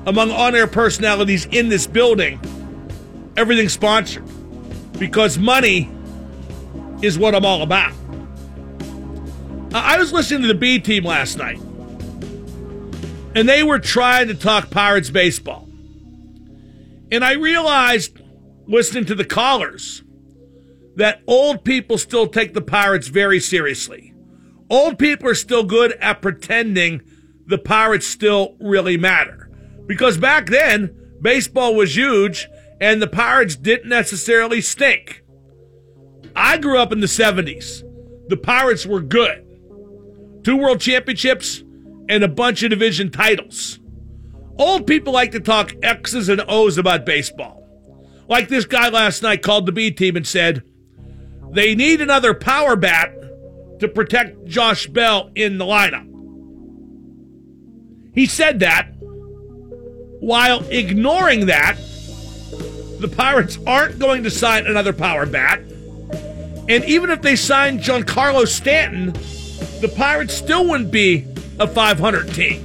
[0.05, 2.39] among on air personalities in this building,
[3.36, 4.24] everything's sponsored
[4.97, 5.89] because money
[7.01, 7.93] is what I'm all about.
[9.74, 11.59] I was listening to the B team last night,
[13.36, 15.68] and they were trying to talk Pirates baseball.
[17.11, 18.20] And I realized,
[18.68, 20.03] listening to the callers,
[20.95, 24.13] that old people still take the Pirates very seriously.
[24.70, 27.01] Old people are still good at pretending
[27.45, 29.49] the Pirates still really matter.
[29.86, 32.47] Because back then, baseball was huge
[32.82, 35.24] and the Pirates didn't necessarily stink.
[36.36, 37.84] I grew up in the 70s.
[38.30, 39.43] The Pirates were good.
[40.43, 41.63] Two world championships
[42.09, 43.80] and a bunch of division titles.
[44.59, 47.63] Old people like to talk X's and O's about baseball.
[48.28, 50.63] Like this guy last night called the B team and said,
[51.51, 53.16] they need another power bat
[53.80, 56.05] to protect Josh Bell in the lineup.
[58.13, 58.89] He said that
[60.19, 61.78] while ignoring that,
[62.99, 65.59] the Pirates aren't going to sign another power bat.
[66.69, 69.13] And even if they signed Giancarlo Stanton,
[69.82, 71.28] the Pirates still wouldn't be
[71.59, 72.63] a 500 team.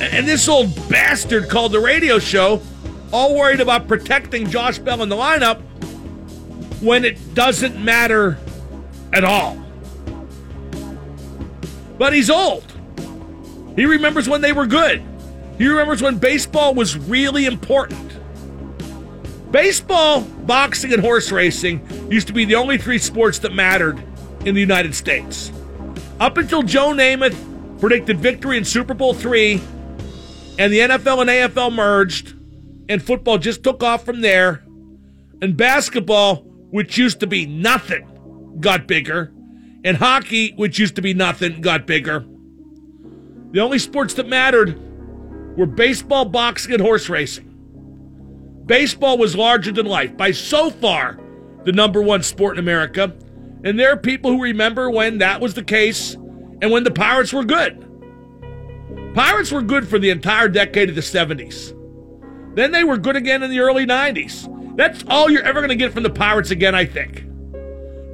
[0.00, 2.62] And this old bastard called the radio show,
[3.12, 5.60] all worried about protecting Josh Bell in the lineup
[6.80, 8.38] when it doesn't matter
[9.12, 9.56] at all.
[11.98, 12.64] But he's old.
[13.76, 15.02] He remembers when they were good.
[15.58, 18.10] He remembers when baseball was really important.
[19.50, 24.02] Baseball, boxing, and horse racing used to be the only three sports that mattered
[24.44, 25.52] in the United States.
[26.18, 27.36] Up until Joe Namath
[27.80, 29.60] predicted victory in Super Bowl three,
[30.58, 32.34] and the NFL and AFL merged,
[32.88, 34.62] and football just took off from there,
[35.42, 36.36] and basketball,
[36.70, 38.06] which used to be nothing,
[38.58, 39.32] got bigger,
[39.84, 42.24] and hockey, which used to be nothing, got bigger.
[43.52, 44.78] The only sports that mattered
[45.56, 47.46] were baseball, boxing, and horse racing.
[48.66, 51.18] Baseball was larger than life, by so far
[51.64, 53.14] the number one sport in America.
[53.64, 57.32] And there are people who remember when that was the case and when the Pirates
[57.32, 57.86] were good.
[59.14, 61.76] Pirates were good for the entire decade of the 70s.
[62.54, 64.76] Then they were good again in the early 90s.
[64.76, 67.24] That's all you're ever going to get from the Pirates again, I think.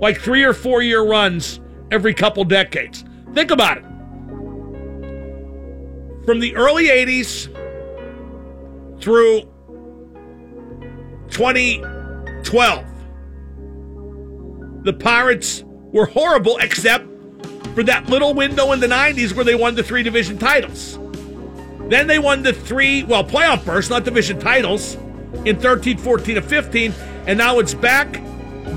[0.00, 3.04] Like three or four year runs every couple decades.
[3.32, 3.84] Think about it.
[6.24, 7.52] From the early 80s
[9.00, 9.42] through
[11.30, 12.84] 2012,
[14.84, 17.06] the Pirates were horrible except
[17.74, 20.98] for that little window in the 90s where they won the three division titles.
[21.88, 24.96] Then they won the three, well, playoff bursts, not division titles,
[25.44, 26.94] in 13, 14, and 15.
[27.26, 28.20] And now it's back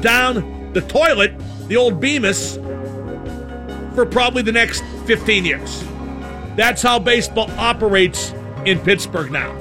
[0.02, 1.34] down the toilet,
[1.68, 2.56] the old Bemis,
[3.96, 5.84] for probably the next 15 years.
[6.56, 8.34] That's how baseball operates
[8.66, 9.56] in Pittsburgh now.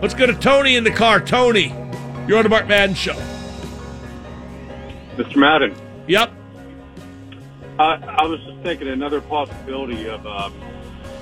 [0.00, 1.20] Let's go to Tony in the car.
[1.20, 1.74] Tony,
[2.26, 3.16] you're on the Mark Madden Show.
[5.16, 5.36] Mr.
[5.36, 5.74] Madden.
[6.06, 6.32] Yep.
[7.78, 10.52] I, I was just thinking another possibility of um,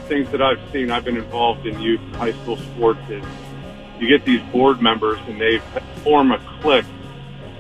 [0.09, 0.91] things that I've seen.
[0.91, 3.01] I've been involved in youth high school sports.
[3.09, 3.24] Is
[3.99, 5.59] you get these board members and they
[6.03, 6.84] form a clique,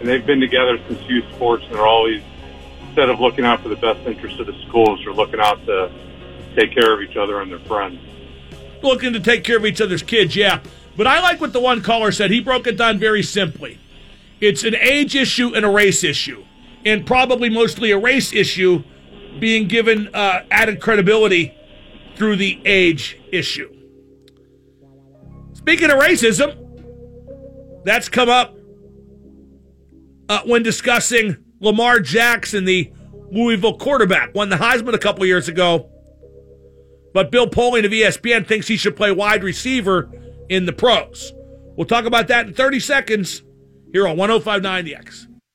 [0.06, 2.22] and they've been together since youth sports, and they're always
[2.86, 5.90] instead of looking out for the best interest of the schools, they're looking out to
[6.54, 7.98] take care of each other and their friends.
[8.84, 10.60] Looking to take care of each other's kids, yeah.
[10.96, 12.30] But I like what the one caller said.
[12.30, 13.80] He broke it down very simply.
[14.40, 16.44] It's an age issue and a race issue,
[16.84, 18.84] and probably mostly a race issue
[19.40, 21.52] being given uh, added credibility
[22.14, 23.74] through the age issue.
[25.54, 26.54] Speaking of racism,
[27.84, 28.55] that's come up
[30.28, 32.92] uh, when discussing Lamar Jackson, the
[33.30, 35.90] Louisville quarterback, won the Heisman a couple years ago.
[37.12, 40.10] But Bill Polian of ESPN thinks he should play wide receiver
[40.48, 41.32] in the pros.
[41.76, 43.42] We'll talk about that in 30 seconds
[43.92, 45.26] here on 1059 The X.